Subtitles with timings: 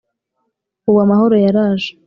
[0.87, 1.91] ubu amahoro yaraje: